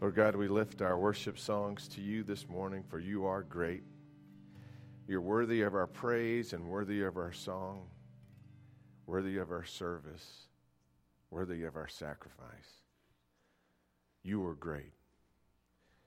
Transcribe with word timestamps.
Lord 0.00 0.14
God, 0.14 0.36
we 0.36 0.46
lift 0.46 0.80
our 0.80 0.96
worship 0.96 1.40
songs 1.40 1.88
to 1.88 2.00
you 2.00 2.22
this 2.22 2.48
morning, 2.48 2.84
for 2.88 3.00
you 3.00 3.26
are 3.26 3.42
great. 3.42 3.82
You're 5.08 5.20
worthy 5.20 5.62
of 5.62 5.74
our 5.74 5.88
praise 5.88 6.52
and 6.52 6.68
worthy 6.68 7.02
of 7.02 7.16
our 7.16 7.32
song, 7.32 7.88
worthy 9.06 9.38
of 9.38 9.50
our 9.50 9.64
service, 9.64 10.46
worthy 11.30 11.64
of 11.64 11.74
our 11.74 11.88
sacrifice. 11.88 12.82
You 14.22 14.46
are 14.46 14.54
great. 14.54 14.92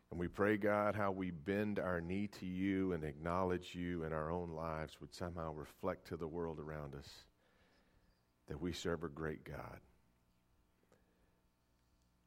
And 0.09 0.20
we 0.20 0.30
pray, 0.30 0.55
God, 0.55 0.95
how 0.95 1.12
we 1.12 1.31
bend 1.31 1.77
our 1.77 1.99
knee 1.99 2.30
to 2.39 2.45
you 2.45 2.94
and 2.94 3.03
acknowledge 3.03 3.76
you 3.76 4.03
in 4.03 4.13
our 4.13 4.31
own 4.31 4.52
lives 4.52 5.02
would 5.02 5.13
somehow 5.13 5.52
reflect 5.53 6.08
to 6.08 6.16
the 6.16 6.27
world 6.27 6.59
around 6.59 6.95
us 6.95 7.09
that 8.48 8.62
we 8.62 8.71
serve 8.71 9.03
a 9.03 9.09
great 9.09 9.44
God. 9.44 9.80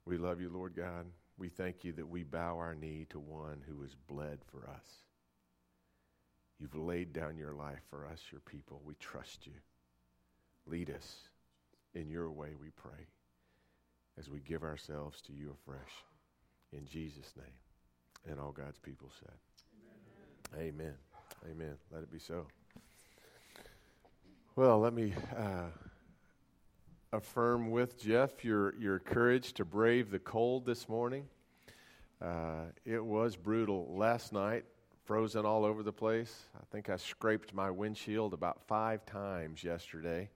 We 0.05 0.19
love 0.19 0.43
you, 0.43 0.51
Lord 0.51 0.75
God. 0.77 1.07
We 1.37 1.49
thank 1.49 1.85
you 1.85 1.93
that 1.95 2.09
we 2.09 2.23
bow 2.23 2.57
our 2.59 2.75
knee 2.75 3.07
to 3.11 3.19
one 3.19 3.63
who 3.67 3.83
has 3.83 3.95
bled 4.07 4.39
for 4.51 4.69
us. 4.69 4.87
You've 6.59 6.77
laid 6.77 7.13
down 7.13 7.37
your 7.37 7.53
life 7.53 7.83
for 7.91 8.07
us, 8.07 8.21
your 8.31 8.41
people. 8.41 8.81
We 8.85 8.95
trust 8.95 9.47
you. 9.47 9.55
Lead 10.67 10.91
us 10.91 11.17
in 11.95 12.09
your 12.09 12.31
way, 12.31 12.51
we 12.61 12.71
pray, 12.71 13.07
as 14.19 14.31
we 14.31 14.41
give 14.41 14.63
ourselves 14.63 15.21
to 15.23 15.33
you 15.33 15.55
afresh. 15.63 16.05
In 16.73 16.87
Jesus' 16.87 17.33
name. 17.37 18.31
And 18.31 18.41
all 18.41 18.53
God's 18.53 18.79
people 18.79 19.11
said, 19.21 19.35
Amen. 20.57 20.75
Amen. 20.75 20.95
Amen. 21.51 21.75
Let 21.93 22.03
it 22.03 22.11
be 22.11 22.19
so. 22.19 22.47
Well, 24.57 24.79
let 24.79 24.95
me 24.95 25.13
uh, 25.37 25.67
affirm 27.15 27.71
with 27.71 27.97
Jeff 28.03 28.45
your, 28.45 28.75
your 28.75 28.99
courage 28.99 29.53
to 29.55 29.65
brave 29.65 30.11
the 30.11 30.19
cold 30.19 30.67
this 30.67 30.89
morning. 30.89 31.25
Uh, 32.21 32.65
it 32.85 33.05
was 33.05 33.37
brutal 33.37 33.95
last 33.97 34.33
night, 34.33 34.65
frozen 35.05 35.47
all 35.47 35.65
over 35.65 35.85
the 35.85 35.93
place. 35.93 36.43
I 36.57 36.65
think 36.73 36.91
I 36.91 36.97
scraped 36.97 37.55
my 37.55 37.71
windshield 37.71 38.35
about 38.35 38.67
five 38.67 39.07
times 39.07 39.63
yesterday 39.63 40.29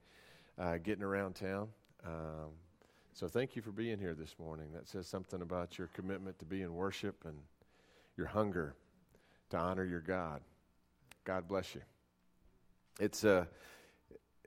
uh, 0.57 0.77
getting 0.77 1.03
around 1.03 1.35
town. 1.35 1.67
Um, 2.05 2.51
so 3.13 3.27
thank 3.27 3.57
you 3.57 3.61
for 3.61 3.71
being 3.71 3.99
here 3.99 4.13
this 4.13 4.35
morning. 4.39 4.67
That 4.73 4.87
says 4.87 5.05
something 5.05 5.41
about 5.41 5.77
your 5.77 5.89
commitment 5.93 6.39
to 6.39 6.45
be 6.45 6.61
in 6.61 6.73
worship 6.73 7.25
and 7.25 7.35
your 8.15 8.27
hunger 8.27 8.73
to 9.49 9.57
honor 9.57 9.83
your 9.83 10.01
God. 10.01 10.39
God 11.25 11.45
bless 11.45 11.75
you. 11.75 11.81
It's, 13.01 13.25
uh, 13.25 13.45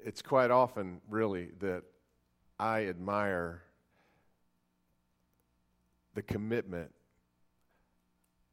it's 0.02 0.22
quite 0.22 0.50
often, 0.50 1.02
really, 1.10 1.50
that 1.60 1.82
I 2.62 2.86
admire 2.86 3.60
the 6.14 6.22
commitment 6.22 6.92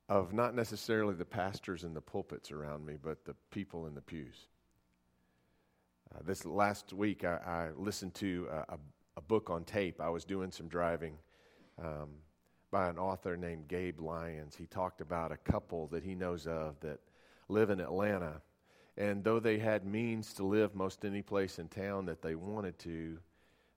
of 0.10 0.34
not 0.34 0.56
necessarily 0.56 1.14
the 1.14 1.26
pastors 1.26 1.84
and 1.84 1.96
the 1.96 2.02
pulpits 2.02 2.52
around 2.52 2.88
me, 2.88 2.96
but 3.00 3.24
the 3.24 3.36
people 3.52 3.86
in 3.86 3.94
the 3.94 4.02
pews. 4.02 4.48
Uh, 6.12 6.22
this 6.26 6.44
last 6.44 6.92
week, 6.92 7.24
I, 7.24 7.36
I 7.36 7.70
listened 7.78 8.16
to 8.16 8.48
a, 8.52 8.74
a, 8.74 8.78
a, 9.18 9.22
book 9.22 9.52
on 9.52 9.64
tape. 9.64 10.02
I 10.02 10.10
was 10.10 10.26
doing 10.26 10.50
some 10.52 10.68
driving. 10.68 11.14
Um, 11.80 12.10
by 12.72 12.90
an 12.90 12.98
author 12.98 13.38
named 13.38 13.68
Gabe 13.68 14.00
Lyons. 14.00 14.56
He 14.56 14.66
talked 14.66 15.02
about 15.02 15.32
a 15.32 15.38
couple 15.38 15.86
that 15.90 16.04
he 16.04 16.16
knows 16.16 16.48
of 16.48 16.80
that 16.80 17.00
live 17.48 17.70
in 17.70 17.80
Atlanta. 17.80 18.42
And 18.98 19.24
though 19.24 19.40
they 19.40 19.60
had 19.60 19.86
means 19.86 20.34
to 20.34 20.44
live 20.44 20.74
most 20.74 21.06
any 21.06 21.22
place 21.22 21.60
in 21.60 21.68
town 21.68 22.08
that 22.08 22.24
they 22.24 22.34
wanted 22.34 22.80
to, 22.80 23.20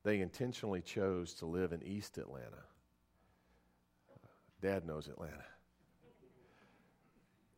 they 0.05 0.21
intentionally 0.21 0.83
chose 0.83 1.35
to 1.35 1.47
live 1.47 1.73
in 1.73 1.83
East 1.83 2.19
Atlanta. 2.19 2.65
Dad 4.61 4.87
knows 4.87 5.09
Atlanta. 5.09 5.45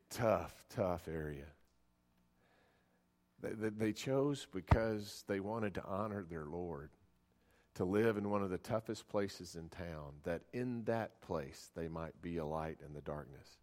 Tough, 0.09 0.53
tough 0.69 1.07
area. 1.07 1.45
They, 3.41 3.69
they, 3.69 3.91
chose 3.91 4.47
because 4.51 5.23
they 5.27 5.39
wanted 5.39 5.75
to 5.75 5.85
honor 5.85 6.25
their 6.27 6.45
Lord 6.45 6.89
to 7.75 7.83
live 7.83 8.17
in 8.17 8.29
one 8.29 8.41
of 8.41 8.49
the 8.49 8.57
toughest 8.57 9.07
places 9.09 9.55
in 9.55 9.69
town, 9.69 10.13
that 10.23 10.41
in 10.53 10.83
that 10.85 11.21
place 11.21 11.69
they 11.75 11.87
might 11.87 12.19
be 12.21 12.37
a 12.37 12.45
light 12.45 12.77
in 12.85 12.93
the 12.93 13.01
darkness. 13.01 13.57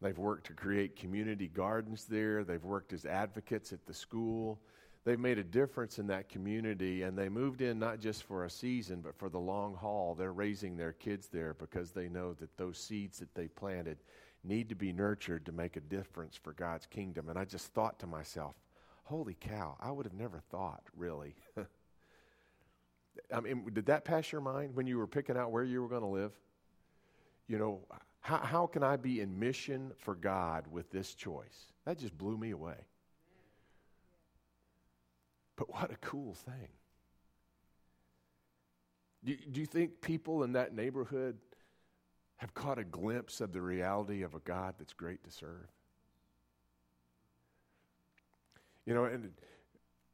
They've 0.00 0.16
worked 0.16 0.46
to 0.46 0.52
create 0.52 0.96
community 0.96 1.48
gardens 1.48 2.04
there. 2.04 2.44
They've 2.44 2.62
worked 2.62 2.92
as 2.92 3.04
advocates 3.04 3.72
at 3.72 3.84
the 3.86 3.94
school. 3.94 4.60
They've 5.06 5.20
made 5.20 5.38
a 5.38 5.44
difference 5.44 6.00
in 6.00 6.08
that 6.08 6.28
community, 6.28 7.02
and 7.02 7.16
they 7.16 7.28
moved 7.28 7.62
in 7.62 7.78
not 7.78 8.00
just 8.00 8.24
for 8.24 8.44
a 8.44 8.50
season, 8.50 9.02
but 9.02 9.16
for 9.16 9.28
the 9.28 9.38
long 9.38 9.72
haul. 9.72 10.16
They're 10.16 10.32
raising 10.32 10.76
their 10.76 10.94
kids 10.94 11.28
there 11.28 11.54
because 11.54 11.92
they 11.92 12.08
know 12.08 12.32
that 12.34 12.56
those 12.56 12.76
seeds 12.76 13.20
that 13.20 13.32
they 13.32 13.46
planted 13.46 13.98
need 14.42 14.68
to 14.68 14.74
be 14.74 14.92
nurtured 14.92 15.46
to 15.46 15.52
make 15.52 15.76
a 15.76 15.80
difference 15.80 16.34
for 16.34 16.54
God's 16.54 16.86
kingdom. 16.86 17.28
And 17.28 17.38
I 17.38 17.44
just 17.44 17.72
thought 17.72 18.00
to 18.00 18.08
myself, 18.08 18.56
holy 19.04 19.36
cow, 19.38 19.76
I 19.78 19.92
would 19.92 20.06
have 20.06 20.12
never 20.12 20.40
thought, 20.50 20.82
really. 20.96 21.36
I 23.32 23.38
mean, 23.38 23.62
did 23.72 23.86
that 23.86 24.04
pass 24.04 24.32
your 24.32 24.40
mind 24.40 24.74
when 24.74 24.88
you 24.88 24.98
were 24.98 25.06
picking 25.06 25.36
out 25.36 25.52
where 25.52 25.62
you 25.62 25.82
were 25.82 25.88
going 25.88 26.02
to 26.02 26.08
live? 26.08 26.32
You 27.46 27.58
know, 27.58 27.80
how, 28.22 28.38
how 28.38 28.66
can 28.66 28.82
I 28.82 28.96
be 28.96 29.20
in 29.20 29.38
mission 29.38 29.92
for 29.98 30.16
God 30.16 30.66
with 30.66 30.90
this 30.90 31.14
choice? 31.14 31.70
That 31.84 31.96
just 31.96 32.18
blew 32.18 32.36
me 32.36 32.50
away. 32.50 32.86
But 35.56 35.72
what 35.72 35.90
a 35.90 35.96
cool 35.96 36.34
thing. 36.34 36.68
Do, 39.24 39.36
do 39.50 39.60
you 39.60 39.66
think 39.66 40.00
people 40.00 40.44
in 40.44 40.52
that 40.52 40.74
neighborhood 40.74 41.38
have 42.36 42.54
caught 42.54 42.78
a 42.78 42.84
glimpse 42.84 43.40
of 43.40 43.52
the 43.52 43.62
reality 43.62 44.22
of 44.22 44.34
a 44.34 44.38
God 44.40 44.74
that's 44.78 44.92
great 44.92 45.24
to 45.24 45.30
serve? 45.30 45.66
You 48.84 48.94
know, 48.94 49.04
and 49.06 49.32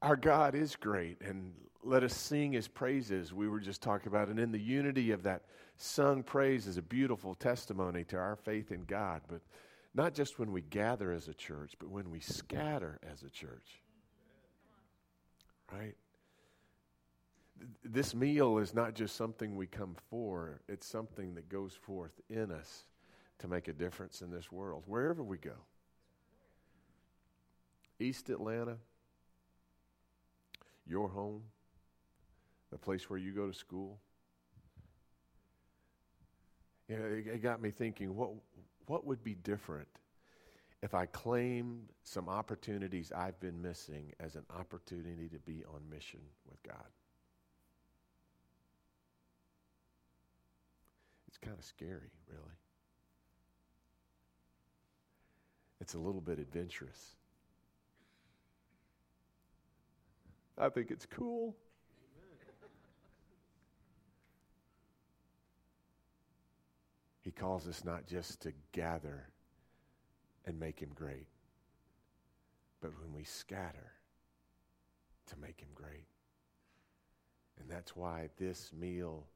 our 0.01 0.17
God 0.17 0.55
is 0.55 0.77
great, 0.77 1.21
and 1.21 1.53
let 1.85 2.03
us 2.03 2.15
sing 2.15 2.53
his 2.53 2.69
praises. 2.69 3.35
We 3.35 3.49
were 3.49 3.61
just 3.61 3.83
talking 3.83 4.09
about, 4.09 4.29
and 4.29 4.39
in 4.39 4.51
the 4.51 4.59
unity 4.59 5.11
of 5.11 5.25
that 5.25 5.43
sung 5.77 6.23
praise 6.23 6.67
is 6.67 6.79
a 6.79 6.83
beautiful 6.83 7.35
testimony 7.35 8.05
to 8.05 8.17
our 8.17 8.37
faith 8.37 8.71
in 8.71 8.85
God. 8.85 9.23
But 9.29 9.43
not 9.95 10.15
just 10.15 10.39
when 10.39 10.53
we 10.53 10.63
gather 10.63 11.13
as 11.13 11.29
a 11.29 11.35
church, 11.35 11.75
but 11.79 11.91
when 11.91 12.11
we 12.11 12.21
scatter 12.21 12.99
as 13.13 13.23
a 13.23 13.31
church. 13.31 13.82
Right? 15.73 15.95
This 17.85 18.15
meal 18.15 18.59
is 18.59 18.75
not 18.75 18.95
just 18.95 19.17
something 19.17 19.57
we 19.57 19.67
come 19.67 19.97
for, 20.11 20.61
it's 20.69 20.87
something 20.87 21.35
that 21.35 21.49
goes 21.49 21.75
forth 21.75 22.21
in 22.29 22.51
us 22.51 22.85
to 23.39 23.49
make 23.49 23.69
a 23.69 23.73
difference 23.73 24.21
in 24.21 24.31
this 24.31 24.51
world, 24.53 24.83
wherever 24.87 25.23
we 25.23 25.39
go. 25.39 25.55
East 27.99 28.31
Atlanta, 28.31 28.77
your 30.87 31.09
home, 31.09 31.43
the 32.71 32.79
place 32.79 33.09
where 33.09 33.19
you 33.19 33.33
go 33.33 33.47
to 33.47 33.55
school. 33.55 33.99
You 36.89 36.97
know, 36.97 37.05
it, 37.05 37.27
it 37.27 37.43
got 37.43 37.63
me 37.63 37.71
thinking 37.71 38.15
what, 38.17 38.31
what 38.87 39.07
would 39.07 39.23
be 39.23 39.35
different 39.35 39.89
if 40.83 40.95
I 40.95 41.07
claim 41.07 41.83
some 42.03 42.29
opportunities 42.29 43.13
I've 43.13 43.39
been 43.39 43.63
missing 43.63 44.13
as 44.19 44.35
an 44.35 44.45
opportunity 44.51 45.29
to 45.29 45.39
be 45.39 45.63
on 45.73 45.89
mission 45.89 46.21
with 46.51 46.63
God? 46.65 46.89
It's 51.29 51.39
kind 51.39 51.57
of 51.57 51.65
scary, 51.65 52.11
really. 52.29 52.57
It's 55.81 55.95
a 55.95 55.99
little 55.99 56.21
bit 56.21 56.39
adventurous. 56.39 57.17
I 60.59 60.69
think 60.69 60.91
it's 60.91 61.07
cool. 61.07 61.57
He 67.23 67.31
calls 67.31 67.69
us 67.69 67.85
not 67.85 68.07
just 68.07 68.43
to 68.43 68.53
gather 68.73 69.29
and 70.47 70.59
make 70.59 70.81
him 70.81 70.91
great, 70.95 71.29
but 72.81 72.93
when 73.01 73.13
we 73.15 73.25
scatter, 73.25 73.93
to 75.27 75.37
make 75.41 75.61
him 75.61 75.69
great. 75.75 76.07
And 77.61 77.71
that's 77.71 77.95
why 77.95 78.29
this 78.39 78.73
meal 78.73 79.27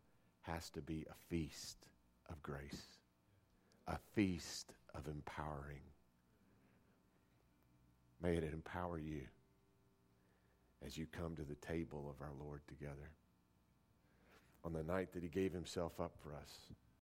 has 0.43 0.71
to 0.71 0.81
be 0.81 1.07
a 1.09 1.15
feast 1.29 1.77
of 2.29 2.43
grace, 2.43 2.83
a 3.87 3.99
feast 4.15 4.75
of 4.95 5.07
empowering. 5.07 5.83
May 8.23 8.37
it 8.37 8.45
empower 8.45 8.99
you 8.99 9.23
as 10.85 10.97
you 10.97 11.07
come 11.07 11.37
to 11.37 11.45
the 11.45 11.55
table 11.57 12.09
of 12.11 12.21
our 12.23 12.33
Lord 12.39 12.63
together. 12.67 13.11
On 14.65 14.73
the 14.73 14.83
night 14.83 15.13
that 15.13 15.23
he 15.23 15.29
gave 15.29 15.53
himself 15.53 16.01
up 16.01 16.13
for 16.23 16.35
us, 16.35 16.51